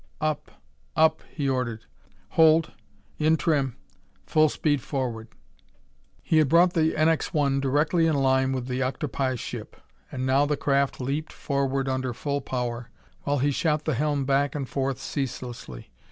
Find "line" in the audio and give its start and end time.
8.15-8.51